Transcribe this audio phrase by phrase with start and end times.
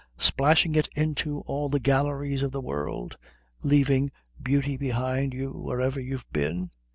[0.17, 3.17] Splashing it into all the galleries of the world?
[3.61, 6.71] Leaving beauty behind you wherever you've been?"